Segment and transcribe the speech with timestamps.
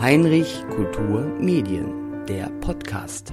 [0.00, 3.32] Heinrich Kultur Medien, der Podcast.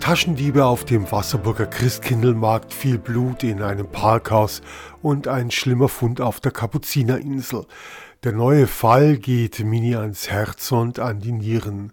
[0.00, 4.62] Taschendiebe auf dem Wasserburger Christkindlmarkt, viel Blut in einem Parkhaus
[5.02, 7.66] und ein schlimmer Fund auf der Kapuzinerinsel.
[8.24, 11.92] Der neue Fall geht Mini ans Herz und an die Nieren.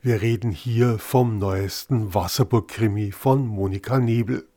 [0.00, 4.48] Wir reden hier vom neuesten Wasserburg-Krimi von Monika Nebel.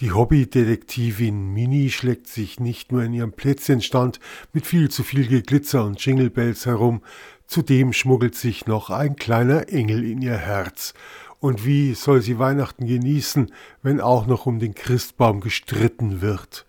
[0.00, 4.18] Die Hobbydetektivin Mini schlägt sich nicht nur in ihrem Plätzchenstand
[4.52, 7.00] mit viel zu viel Geglitzer und Jinglebells herum,
[7.46, 10.94] zudem schmuggelt sich noch ein kleiner Engel in ihr Herz.
[11.44, 16.64] Und wie soll sie Weihnachten genießen, wenn auch noch um den Christbaum gestritten wird?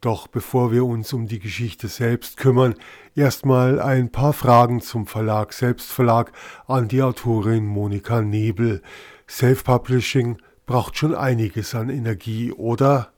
[0.00, 2.74] Doch bevor wir uns um die Geschichte selbst kümmern,
[3.14, 6.32] erstmal ein paar Fragen zum Verlag Selbstverlag
[6.66, 8.80] an die Autorin Monika Nebel.
[9.28, 13.12] Self-Publishing braucht schon einiges an Energie, oder?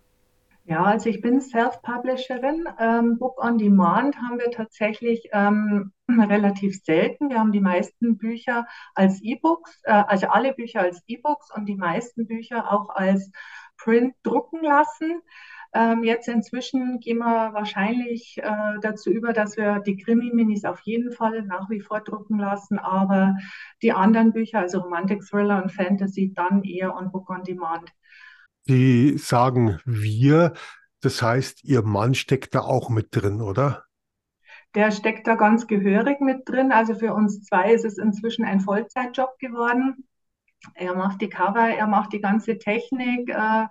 [0.71, 2.65] Ja, also ich bin Self-Publisherin.
[2.79, 7.29] Ähm, Book on Demand haben wir tatsächlich ähm, relativ selten.
[7.29, 11.75] Wir haben die meisten Bücher als E-Books, äh, also alle Bücher als E-Books und die
[11.75, 13.33] meisten Bücher auch als
[13.79, 15.21] Print drucken lassen.
[15.75, 21.11] Ähm, jetzt inzwischen gehen wir wahrscheinlich äh, dazu über, dass wir die Krimi-Minis auf jeden
[21.11, 23.35] Fall nach wie vor drucken lassen, aber
[23.83, 27.91] die anderen Bücher, also Romantic Thriller und Fantasy, dann eher on Book on Demand.
[28.71, 30.53] Sie sagen wir,
[31.01, 33.83] das heißt, Ihr Mann steckt da auch mit drin, oder?
[34.77, 36.71] Der steckt da ganz gehörig mit drin.
[36.71, 40.07] Also für uns zwei ist es inzwischen ein Vollzeitjob geworden.
[40.75, 43.31] Er macht die Cover, er macht die ganze Technik.
[43.31, 43.67] Äh,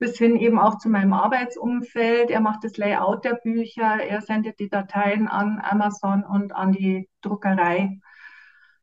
[0.00, 2.30] bis hin eben auch zu meinem Arbeitsumfeld.
[2.32, 7.08] Er macht das Layout der Bücher, er sendet die Dateien an Amazon und an die
[7.20, 8.00] Druckerei.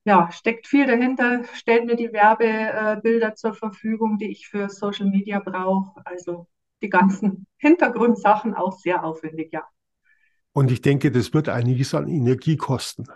[0.07, 5.39] Ja, steckt viel dahinter, stellt mir die Werbebilder zur Verfügung, die ich für Social Media
[5.39, 5.99] brauche.
[6.05, 6.47] Also
[6.81, 9.67] die ganzen Hintergrundsachen auch sehr aufwendig, ja.
[10.53, 13.07] Und ich denke, das wird einiges an Energie kosten.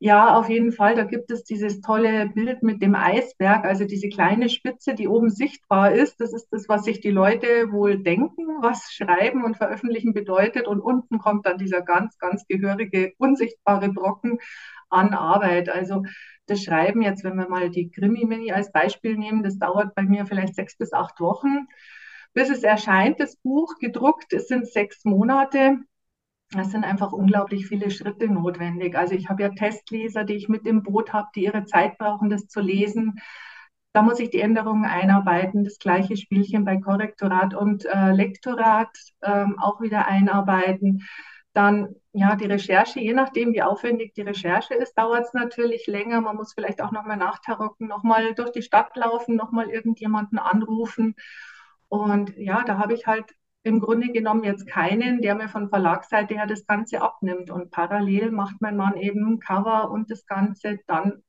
[0.00, 0.96] Ja, auf jeden Fall.
[0.96, 5.30] Da gibt es dieses tolle Bild mit dem Eisberg, also diese kleine Spitze, die oben
[5.30, 6.20] sichtbar ist.
[6.20, 10.66] Das ist das, was sich die Leute wohl denken, was Schreiben und Veröffentlichen bedeutet.
[10.66, 14.40] Und unten kommt dann dieser ganz, ganz gehörige, unsichtbare Brocken
[14.94, 15.68] an Arbeit.
[15.68, 16.04] Also
[16.46, 20.26] das Schreiben jetzt, wenn wir mal die Krimi-Mini als Beispiel nehmen, das dauert bei mir
[20.26, 21.66] vielleicht sechs bis acht Wochen.
[22.34, 25.78] Bis es erscheint, das Buch gedruckt, es sind sechs Monate.
[26.56, 28.96] Es sind einfach unglaublich viele Schritte notwendig.
[28.96, 32.30] Also ich habe ja Testleser, die ich mit im Boot habe, die ihre Zeit brauchen,
[32.30, 33.20] das zu lesen.
[33.92, 35.64] Da muss ich die Änderungen einarbeiten.
[35.64, 38.90] Das gleiche Spielchen bei Korrektorat und äh, Lektorat
[39.22, 41.04] ähm, auch wieder einarbeiten.
[41.54, 46.20] Dann ja die Recherche, je nachdem, wie aufwendig die Recherche ist, dauert es natürlich länger.
[46.20, 51.14] Man muss vielleicht auch nochmal nachtarocken, nochmal durch die Stadt laufen, nochmal irgendjemanden anrufen.
[51.88, 56.34] Und ja, da habe ich halt im Grunde genommen jetzt keinen, der mir von Verlagsseite
[56.34, 57.50] her das Ganze abnimmt.
[57.50, 61.22] Und parallel macht mein Mann eben Cover und das Ganze dann,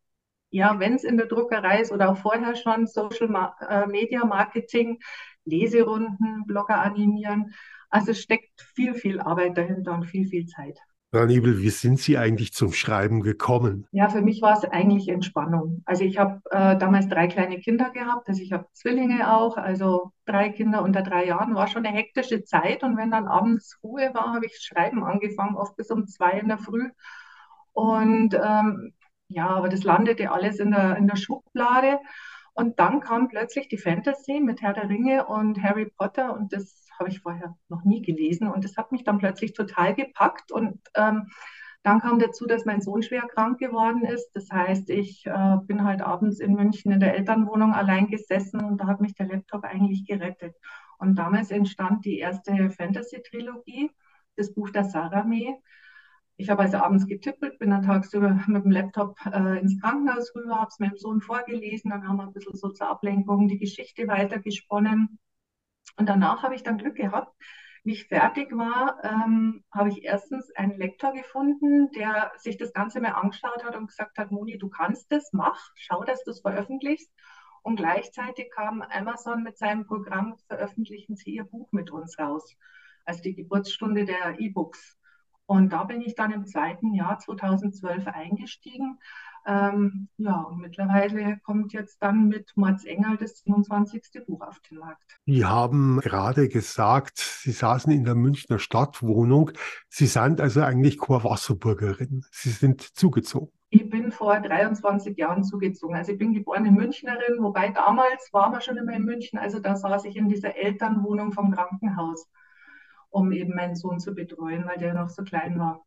[0.52, 5.00] ja, wenn es in der Druckerei ist oder auch vorher schon Social äh, Media Marketing,
[5.46, 7.54] Leserunden, Blogger animieren.
[7.96, 10.78] Also steckt viel, viel Arbeit dahinter und viel, viel Zeit.
[11.14, 13.88] Frau Nebel, wie sind Sie eigentlich zum Schreiben gekommen?
[13.94, 15.82] Ja, für mich war es eigentlich Entspannung.
[15.86, 20.12] Also ich habe äh, damals drei kleine Kinder gehabt, also ich habe Zwillinge auch, also
[20.26, 24.12] drei Kinder unter drei Jahren, war schon eine hektische Zeit und wenn dann abends Ruhe
[24.14, 26.90] war, habe ich Schreiben angefangen, oft bis um zwei in der Früh.
[27.72, 28.92] Und ähm,
[29.30, 32.00] ja, aber das landete alles in der, in der Schublade.
[32.56, 36.85] Und dann kam plötzlich die Fantasy mit Herr der Ringe und Harry Potter und das
[37.00, 38.48] habe ich vorher noch nie gelesen.
[38.48, 40.52] Und das hat mich dann plötzlich total gepackt.
[40.52, 41.28] Und ähm,
[41.86, 44.32] dann kam dazu, dass mein Sohn schwer krank geworden ist.
[44.34, 48.82] Das heißt, ich äh, bin halt abends in München in der Elternwohnung allein gesessen und
[48.82, 50.56] da hat mich der Laptop eigentlich gerettet.
[50.98, 53.92] Und damals entstand die erste Fantasy-Trilogie,
[54.36, 55.60] das Buch der Sarame.
[56.38, 60.56] Ich habe also abends getippelt, bin dann tagsüber mit dem Laptop äh, ins Krankenhaus rüber,
[60.56, 64.08] habe es meinem Sohn vorgelesen, dann haben wir ein bisschen so zur Ablenkung die Geschichte
[64.08, 65.20] weitergesponnen.
[65.98, 67.34] Und danach habe ich dann Glück gehabt.
[67.84, 73.00] Wie ich fertig war, ähm, habe ich erstens einen Lektor gefunden, der sich das Ganze
[73.00, 76.42] mal angeschaut hat und gesagt hat, Moni, du kannst das, mach, schau, dass du es
[76.42, 77.12] veröffentlichst.
[77.62, 82.56] Und gleichzeitig kam Amazon mit seinem Programm, veröffentlichen Sie Ihr Buch mit uns raus.
[83.06, 84.98] Also die Geburtsstunde der E-Books.
[85.46, 89.00] Und da bin ich dann im zweiten Jahr 2012 eingestiegen.
[89.48, 92.54] Ähm, ja, und mittlerweile kommt jetzt dann mit
[92.86, 94.26] Engel das 27.
[94.26, 95.20] Buch auf den Markt.
[95.26, 99.52] Sie haben gerade gesagt, Sie saßen in der Münchner Stadtwohnung.
[99.88, 102.26] Sie sind also eigentlich Chorwasserburgerin.
[102.32, 103.52] Sie sind zugezogen.
[103.70, 105.96] Ich bin vor 23 Jahren zugezogen.
[105.96, 109.38] Also ich bin geborene Münchnerin, wobei damals waren wir schon immer in München.
[109.38, 112.28] Also da saß ich in dieser Elternwohnung vom Krankenhaus,
[113.10, 115.84] um eben meinen Sohn zu betreuen, weil der noch so klein war.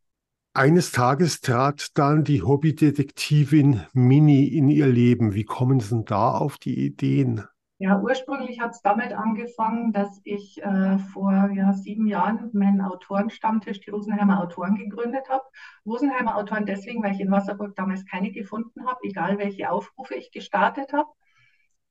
[0.54, 5.34] Eines Tages trat dann die Hobbydetektivin Mini in ihr Leben.
[5.34, 7.44] Wie kommen Sie denn da auf die Ideen?
[7.80, 13.78] Ja, ursprünglich hat es damit angefangen, dass ich äh, vor ja, sieben Jahren meinen Autorenstammtisch,
[13.80, 15.44] die Rosenheimer Autoren, gegründet habe.
[15.86, 20.32] Rosenheimer Autoren deswegen, weil ich in Wasserburg damals keine gefunden habe, egal welche Aufrufe ich
[20.32, 21.08] gestartet habe.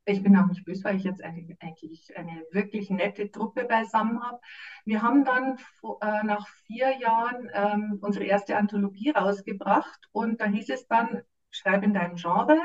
[0.10, 4.40] Ich bin auch nicht böse, weil ich jetzt eigentlich, eine wirklich nette Truppe beisammen habe.
[4.86, 10.70] Wir haben dann äh, nach vier Jahren ähm, unsere erste Anthologie rausgebracht und da hieß
[10.70, 12.58] es dann, schreib in deinem Genre,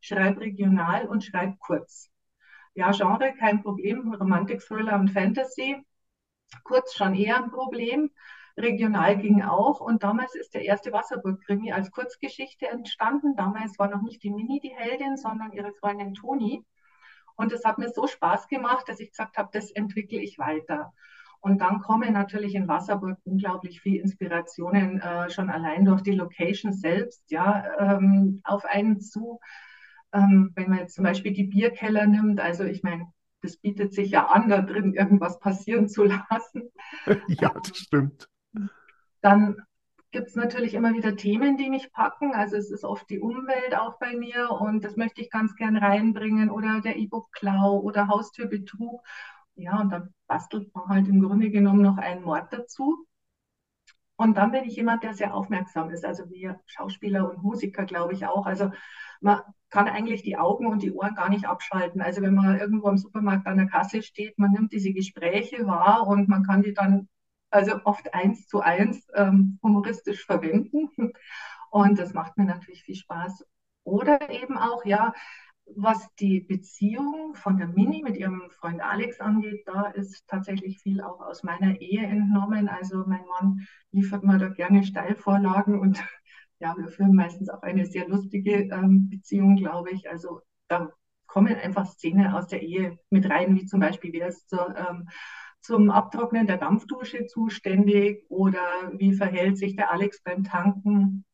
[0.00, 2.10] schreib regional und schreib kurz.
[2.74, 5.84] Ja, Genre, kein Problem, Romantik, Thriller und Fantasy.
[6.62, 8.12] Kurz schon eher ein Problem.
[8.56, 9.80] Regional ging auch.
[9.80, 13.34] Und damals ist der erste Wasserburg-Krimi als Kurzgeschichte entstanden.
[13.34, 16.64] Damals war noch nicht die Mini die Heldin, sondern ihre Freundin Toni.
[17.36, 20.92] Und es hat mir so Spaß gemacht, dass ich gesagt habe, das entwickle ich weiter.
[21.40, 26.72] Und dann kommen natürlich in Wasserburg unglaublich viele Inspirationen, äh, schon allein durch die Location
[26.72, 29.40] selbst, ja, ähm, auf einen zu.
[30.14, 34.10] Ähm, wenn man jetzt zum Beispiel die Bierkeller nimmt, also ich meine, das bietet sich
[34.10, 36.70] ja an, da drin irgendwas passieren zu lassen.
[37.28, 38.28] ja, das stimmt.
[39.20, 39.58] Dann
[40.14, 42.34] gibt es natürlich immer wieder Themen, die mich packen.
[42.34, 45.76] Also es ist oft die Umwelt auch bei mir und das möchte ich ganz gern
[45.76, 49.04] reinbringen oder der E-Book-Klau oder Haustürbetrug.
[49.56, 53.04] Ja, und dann bastelt man halt im Grunde genommen noch einen Mord dazu.
[54.14, 56.04] Und dann bin ich jemand, der sehr aufmerksam ist.
[56.04, 58.46] Also wir Schauspieler und Musiker, glaube ich auch.
[58.46, 58.70] Also
[59.20, 62.00] man kann eigentlich die Augen und die Ohren gar nicht abschalten.
[62.00, 66.06] Also wenn man irgendwo im Supermarkt an der Kasse steht, man nimmt diese Gespräche wahr
[66.06, 67.08] und man kann die dann
[67.54, 70.90] also oft eins zu eins ähm, humoristisch verwenden.
[71.70, 73.44] Und das macht mir natürlich viel Spaß.
[73.84, 75.12] Oder eben auch, ja,
[75.76, 81.00] was die Beziehung von der Mini mit ihrem Freund Alex angeht, da ist tatsächlich viel
[81.00, 82.68] auch aus meiner Ehe entnommen.
[82.68, 86.02] Also mein Mann liefert mir da gerne Steilvorlagen und
[86.58, 90.08] ja, wir führen meistens auch eine sehr lustige ähm, Beziehung, glaube ich.
[90.08, 90.90] Also da
[91.26, 95.08] kommen einfach Szenen aus der Ehe mit rein, wie zum Beispiel, wer ist zur ähm,
[95.64, 101.24] zum Abtrocknen der Dampfdusche zuständig oder wie verhält sich der Alex beim Tanken.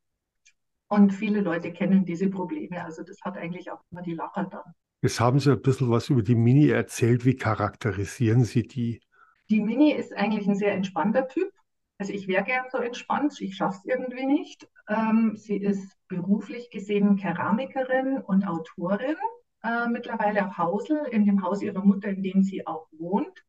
[0.87, 2.85] Und viele Leute kennen diese Probleme.
[2.85, 4.73] Also das hat eigentlich auch immer die Lacher dann.
[5.03, 7.25] Jetzt haben Sie ein bisschen was über die Mini erzählt.
[7.25, 9.01] Wie charakterisieren Sie die?
[9.49, 11.51] Die Mini ist eigentlich ein sehr entspannter Typ.
[11.99, 14.69] Also ich wäre gern so entspannt, ich schaffe es irgendwie nicht.
[14.89, 19.17] Ähm, sie ist beruflich gesehen Keramikerin und Autorin,
[19.65, 23.45] äh, mittlerweile auch Hausel in dem Haus ihrer Mutter, in dem sie auch wohnt.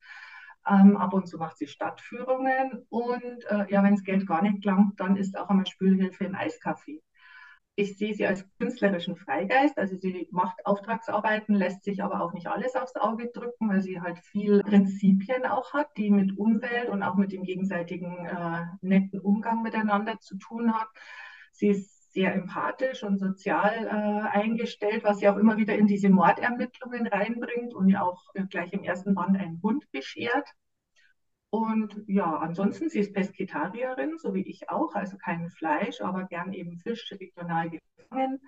[0.67, 4.63] Ähm, ab und zu macht sie Stadtführungen und äh, ja, wenn das Geld gar nicht
[4.63, 7.01] langt, dann ist auch einmal Spülhilfe im Eiscafé.
[7.75, 12.47] Ich sehe sie als künstlerischen Freigeist, also sie macht Auftragsarbeiten, lässt sich aber auch nicht
[12.47, 17.01] alles aufs Auge drücken, weil sie halt viel Prinzipien auch hat, die mit Umwelt und
[17.01, 20.89] auch mit dem gegenseitigen äh, netten Umgang miteinander zu tun hat.
[21.53, 26.09] Sie ist sehr empathisch und sozial äh, eingestellt, was sie auch immer wieder in diese
[26.09, 30.47] Mordermittlungen reinbringt und ja auch äh, gleich im ersten Band einen Hund beschert.
[31.49, 36.53] Und ja, ansonsten, sie ist Pesketarierin, so wie ich auch, also kein Fleisch, aber gern
[36.53, 38.39] eben Fisch regional gefangen.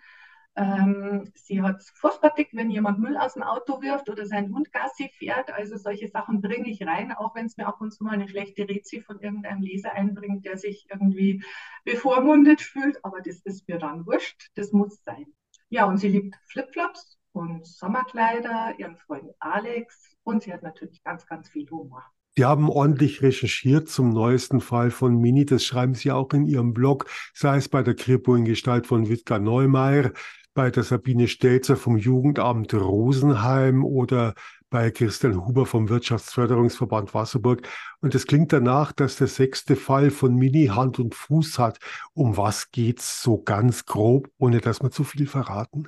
[0.55, 4.53] Ähm, sie hat es furchtbar dick, wenn jemand Müll aus dem Auto wirft oder sein
[4.53, 5.51] Hund Gassi fährt.
[5.51, 8.27] Also solche Sachen bringe ich rein, auch wenn es mir ab und zu mal eine
[8.29, 11.43] schlechte Rezi von irgendeinem Leser einbringt, der sich irgendwie
[11.85, 13.03] bevormundet fühlt.
[13.03, 15.25] Aber das ist mir dann wurscht, das muss sein.
[15.69, 21.25] Ja, und sie liebt Flipflops und Sommerkleider, ihren Freund Alex und sie hat natürlich ganz,
[21.25, 22.03] ganz viel Humor.
[22.35, 25.45] Sie haben ordentlich recherchiert zum neuesten Fall von Mini.
[25.45, 27.05] Das schreiben Sie auch in Ihrem Blog,
[27.35, 30.13] sei es bei der Kripo in Gestalt von Wittger Neumeier,
[30.53, 34.33] bei der Sabine Stelzer vom Jugendamt Rosenheim oder
[34.69, 37.67] bei Christian Huber vom Wirtschaftsförderungsverband Wasserburg.
[38.01, 41.79] Und es klingt danach, dass der sechste Fall von Mini Hand und Fuß hat.
[42.13, 45.87] Um was geht's so ganz grob, ohne dass wir zu viel verraten?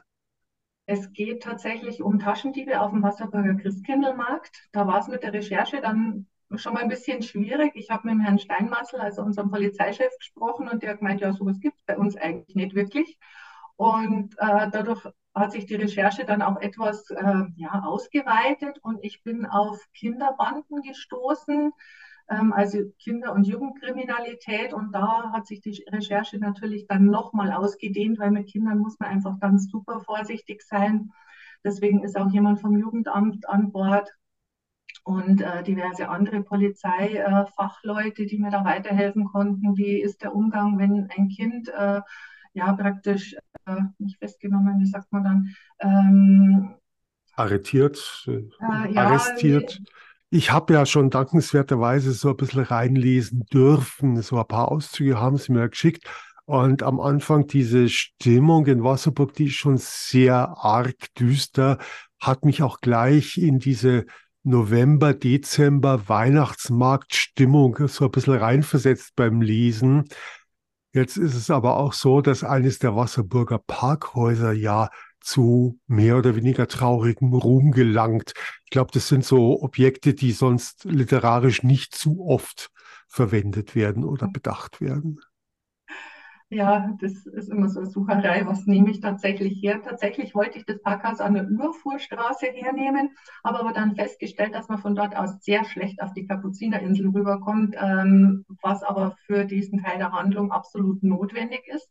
[0.87, 4.67] Es geht tatsächlich um Taschendiebe auf dem Wasserburger Christkindlmarkt.
[4.71, 7.71] Da war es mit der Recherche dann schon mal ein bisschen schwierig.
[7.75, 11.33] Ich habe mit dem Herrn Steinmassel, also unserem Polizeichef, gesprochen und der hat gemeint, ja,
[11.33, 13.17] sowas gibt es bei uns eigentlich nicht wirklich.
[13.77, 19.21] Und äh, dadurch hat sich die Recherche dann auch etwas äh, ja, ausgeweitet und ich
[19.23, 21.71] bin auf Kinderbanden gestoßen,
[22.29, 24.73] ähm, also Kinder- und Jugendkriminalität.
[24.73, 29.09] Und da hat sich die Recherche natürlich dann nochmal ausgedehnt, weil mit Kindern muss man
[29.09, 31.11] einfach ganz super vorsichtig sein.
[31.65, 34.09] Deswegen ist auch jemand vom Jugendamt an Bord
[35.03, 39.75] und äh, diverse andere Polizeifachleute, äh, die mir da weiterhelfen konnten.
[39.75, 42.01] Wie ist der Umgang, wenn ein Kind äh,
[42.55, 43.35] ja praktisch
[43.65, 45.55] äh, nicht festgenommen, wie sagt man dann?
[45.79, 46.75] Ähm,
[47.35, 48.43] Arretiert, äh,
[48.93, 49.81] ja, arrestiert.
[50.29, 54.21] Ich habe ja schon dankenswerterweise so ein bisschen reinlesen dürfen.
[54.21, 56.05] So ein paar Auszüge haben sie mir geschickt.
[56.45, 61.79] Und am Anfang diese Stimmung in Wasserburg, die ist schon sehr arg düster,
[62.19, 64.05] hat mich auch gleich in diese
[64.43, 70.05] November, Dezember Weihnachtsmarktstimmung so ein bisschen reinversetzt beim Lesen.
[70.95, 76.37] Jetzt ist es aber auch so, dass eines der Wasserburger Parkhäuser ja zu mehr oder
[76.37, 78.31] weniger traurigem Ruhm gelangt.
[78.63, 82.71] Ich glaube, das sind so Objekte, die sonst literarisch nicht zu oft
[83.09, 85.19] verwendet werden oder bedacht werden.
[86.49, 88.45] Ja, das ist immer so eine Sucherei.
[88.45, 89.81] Was nehme ich tatsächlich her?
[89.83, 93.09] Tatsächlich wollte ich das Parkhaus an der Überfuhrstraße hernehmen,
[93.43, 97.75] habe aber dann festgestellt, dass man von dort aus sehr schlecht auf die Kapuzinerinsel rüberkommt,
[97.79, 101.89] ähm, was aber für diesen Teil der Handlung absolut notwendig ist.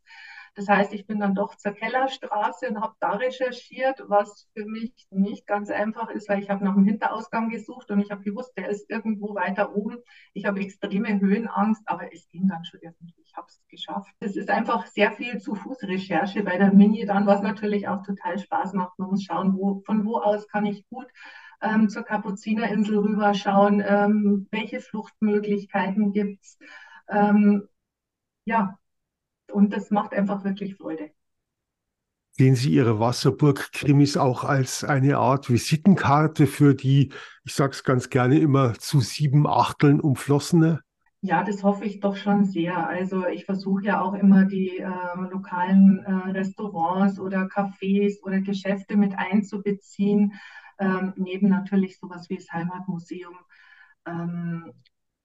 [0.55, 4.93] Das heißt, ich bin dann doch zur Kellerstraße und habe da recherchiert, was für mich
[5.11, 8.53] nicht ganz einfach ist, weil ich habe nach dem Hinterausgang gesucht und ich habe gewusst,
[8.57, 9.97] der ist irgendwo weiter oben.
[10.33, 13.24] Ich habe extreme Höhenangst, aber es ging dann schon irgendwie.
[13.35, 14.13] Habe es geschafft.
[14.19, 18.39] Es ist einfach sehr viel zu Fußrecherche bei der Mini dann, was natürlich auch total
[18.39, 18.97] Spaß macht.
[18.97, 21.07] Man muss schauen, wo, von wo aus kann ich gut
[21.61, 26.57] ähm, zur Kapuzinerinsel rüberschauen, ähm, welche Fluchtmöglichkeiten gibt es.
[27.09, 27.67] Ähm,
[28.45, 28.77] ja,
[29.51, 31.11] und das macht einfach wirklich Freude.
[32.37, 37.13] Sehen Sie Ihre Wasserburg-Krimis auch als eine Art Visitenkarte für die,
[37.45, 40.81] ich sage es ganz gerne immer, zu sieben Achteln umflossene?
[41.27, 42.87] Ja, das hoffe ich doch schon sehr.
[42.87, 44.87] Also ich versuche ja auch immer die äh,
[45.31, 50.33] lokalen äh, Restaurants oder Cafés oder Geschäfte mit einzubeziehen,
[50.77, 53.35] ähm, neben natürlich sowas wie das Heimatmuseum.
[54.05, 54.71] Ähm,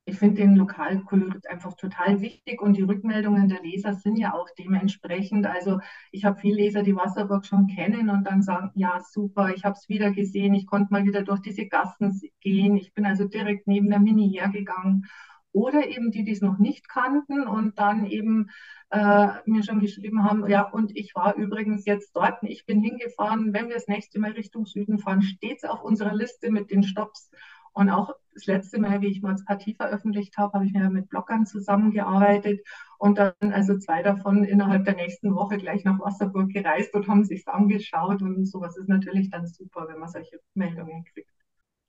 [0.06, 4.48] ich finde den Lokalkolorit einfach total wichtig und die Rückmeldungen der Leser sind ja auch
[4.58, 5.46] dementsprechend.
[5.46, 5.80] Also
[6.12, 9.74] ich habe viele Leser, die Wasserburg schon kennen und dann sagen, ja super, ich habe
[9.74, 13.66] es wieder gesehen, ich konnte mal wieder durch diese Gassen gehen, ich bin also direkt
[13.66, 15.06] neben der Mini hergegangen.
[15.52, 18.50] Oder eben die, die es noch nicht kannten und dann eben
[18.90, 23.52] äh, mir schon geschrieben haben, ja, und ich war übrigens jetzt dort, ich bin hingefahren,
[23.52, 26.82] wenn wir das nächste Mal Richtung Süden fahren, steht es auf unserer Liste mit den
[26.82, 27.30] Stops.
[27.72, 31.08] Und auch das letzte Mal, wie ich mal Partie veröffentlicht habe, habe ich mir mit
[31.08, 32.60] Bloggern zusammengearbeitet
[32.98, 37.24] und dann also zwei davon innerhalb der nächsten Woche gleich nach Wasserburg gereist und haben
[37.24, 41.39] sich angeschaut und sowas ist natürlich dann super, wenn man solche Meldungen kriegt.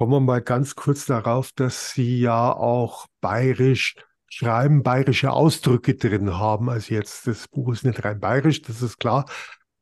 [0.02, 3.94] Kommen wir mal ganz kurz darauf, dass Sie ja auch bayerisch
[4.28, 6.72] schreiben, bayerische Ausdrücke drin haben.
[6.72, 9.26] Also jetzt, das Buch ist nicht rein bayerisch, das ist klar.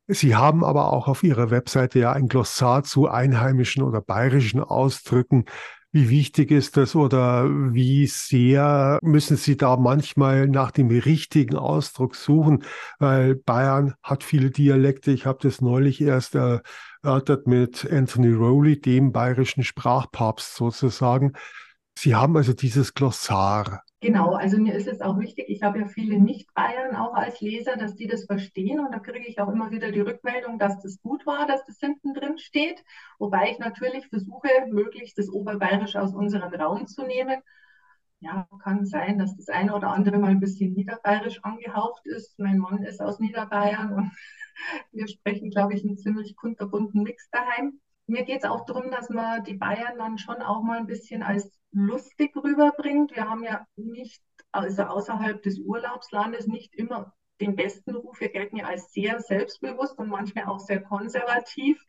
[0.08, 5.46] Sie haben aber auch auf Ihrer Webseite ja ein Glossar zu einheimischen oder bayerischen Ausdrücken.
[5.92, 12.14] Wie wichtig ist das oder wie sehr müssen Sie da manchmal nach dem richtigen Ausdruck
[12.14, 12.62] suchen?
[13.00, 15.10] Weil Bayern hat viele Dialekte.
[15.10, 21.32] Ich habe das neulich erst erörtert mit Anthony Rowley, dem bayerischen Sprachpapst sozusagen.
[21.98, 23.82] Sie haben also dieses Glossar.
[24.02, 27.76] Genau, also mir ist es auch wichtig, ich habe ja viele Nicht-Bayern auch als Leser,
[27.76, 31.02] dass die das verstehen und da kriege ich auch immer wieder die Rückmeldung, dass das
[31.02, 32.82] gut war, dass das hinten drin steht,
[33.18, 37.42] wobei ich natürlich versuche, möglichst das Oberbayerisch aus unserem Raum zu nehmen.
[38.20, 42.38] Ja, kann sein, dass das eine oder andere mal ein bisschen niederbayerisch angehaucht ist.
[42.38, 44.12] Mein Mann ist aus Niederbayern und
[44.92, 47.80] wir sprechen, glaube ich, einen ziemlich kunterbunten Mix daheim.
[48.10, 51.22] Mir geht es auch darum, dass man die Bayern dann schon auch mal ein bisschen
[51.22, 53.14] als lustig rüberbringt.
[53.14, 58.20] Wir haben ja nicht, also außerhalb des Urlaubslandes, nicht immer den besten Ruf.
[58.20, 61.84] Wir gelten ja als sehr selbstbewusst und manchmal auch sehr konservativ.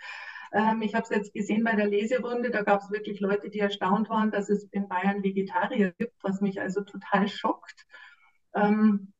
[0.53, 3.59] Ähm, ich habe es jetzt gesehen bei der Leserunde, da gab es wirklich Leute, die
[3.59, 7.85] erstaunt waren, dass es in Bayern Vegetarier gibt, was mich also total schockt.
[8.53, 9.13] Ähm,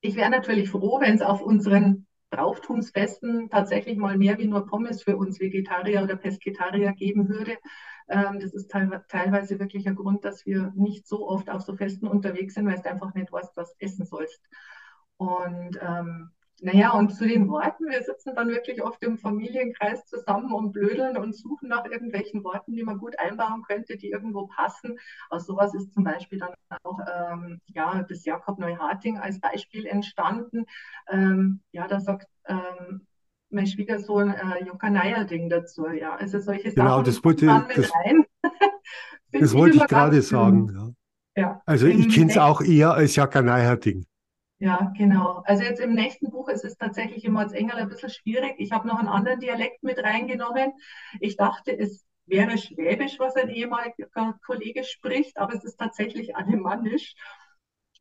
[0.00, 5.02] ich wäre natürlich froh, wenn es auf unseren Brauchtumsfesten tatsächlich mal mehr wie nur Pommes
[5.02, 7.56] für uns Vegetarier oder Pesketarier geben würde.
[8.08, 12.06] Ähm, das ist teilweise wirklich ein Grund, dass wir nicht so oft auf so Festen
[12.06, 14.40] unterwegs sind, weil du einfach nicht weißt, was essen sollst.
[15.16, 20.52] Und ähm, naja, und zu den Worten, wir sitzen dann wirklich oft im Familienkreis zusammen
[20.52, 24.98] und blödeln und suchen nach irgendwelchen Worten, die man gut einbauen könnte, die irgendwo passen.
[25.30, 30.64] Aus sowas ist zum Beispiel dann auch ähm, ja, das Jakob Neuharting als Beispiel entstanden.
[31.08, 33.06] Ähm, ja, da sagt ähm,
[33.50, 35.86] mein Schwiegersohn äh, Jokanaya-Ding dazu.
[35.88, 37.92] Ja, also solche genau, Sachen das wollte, das,
[39.32, 40.72] das wollte ich gerade sagen.
[40.74, 40.92] Ja.
[41.38, 41.62] Ja.
[41.66, 44.04] Also ich kenne es auch eher als Jackaneiher-Ding.
[44.60, 45.42] Ja, genau.
[45.44, 48.54] Also jetzt im nächsten Buch ist es tatsächlich immer als Engel ein bisschen schwierig.
[48.58, 50.72] Ich habe noch einen anderen Dialekt mit reingenommen.
[51.20, 57.14] Ich dachte, es wäre Schwäbisch, was ein ehemaliger Kollege spricht, aber es ist tatsächlich Alemannisch.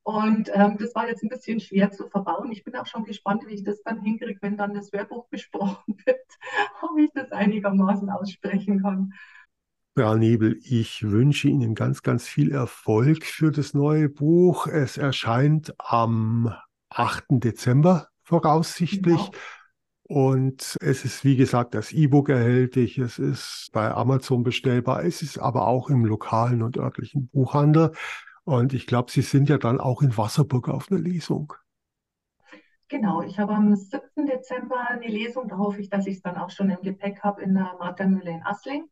[0.03, 2.51] Und ähm, das war jetzt ein bisschen schwer zu verbauen.
[2.51, 5.97] Ich bin auch schon gespannt, wie ich das dann hinkriege, wenn dann das Hörbuch besprochen
[6.05, 6.21] wird,
[6.81, 9.13] ob ich das einigermaßen aussprechen kann.
[9.97, 14.67] Frau Nebel, ich wünsche Ihnen ganz, ganz viel Erfolg für das neue Buch.
[14.67, 16.53] Es erscheint am
[16.89, 17.25] 8.
[17.29, 19.17] Dezember voraussichtlich.
[19.17, 19.31] Genau.
[20.03, 22.99] Und es ist, wie gesagt, das E-Book erhältlich.
[22.99, 25.03] Es ist bei Amazon bestellbar.
[25.03, 27.91] Es ist aber auch im lokalen und örtlichen Buchhandel.
[28.43, 31.53] Und ich glaube, Sie sind ja dann auch in Wasserburg auf einer Lesung.
[32.87, 34.27] Genau, ich habe am 7.
[34.27, 35.47] Dezember eine Lesung.
[35.47, 38.29] Da hoffe ich, dass ich es dann auch schon im Gepäck habe in der Martha-Mühle
[38.29, 38.87] in Assling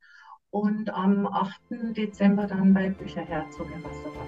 [0.56, 1.60] und am 8.
[1.98, 4.26] Dezember dann bei Bücherherzog in Wasserburg.